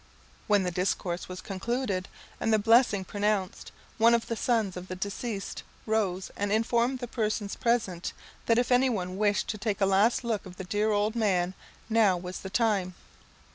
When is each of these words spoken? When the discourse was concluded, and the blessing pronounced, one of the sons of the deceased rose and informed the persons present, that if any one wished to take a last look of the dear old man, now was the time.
When 0.47 0.63
the 0.63 0.71
discourse 0.71 1.29
was 1.29 1.41
concluded, 1.41 2.07
and 2.39 2.51
the 2.51 2.57
blessing 2.57 3.05
pronounced, 3.05 3.71
one 3.99 4.15
of 4.15 4.25
the 4.25 4.35
sons 4.35 4.75
of 4.75 4.87
the 4.87 4.95
deceased 4.95 5.61
rose 5.85 6.31
and 6.35 6.51
informed 6.51 6.97
the 6.97 7.07
persons 7.07 7.55
present, 7.55 8.11
that 8.47 8.57
if 8.57 8.71
any 8.71 8.89
one 8.89 9.15
wished 9.17 9.47
to 9.49 9.59
take 9.59 9.79
a 9.79 9.85
last 9.85 10.23
look 10.23 10.47
of 10.47 10.55
the 10.57 10.63
dear 10.63 10.89
old 10.89 11.15
man, 11.15 11.53
now 11.87 12.17
was 12.17 12.39
the 12.39 12.49
time. 12.49 12.95